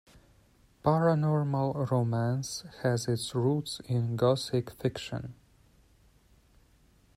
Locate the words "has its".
2.81-3.35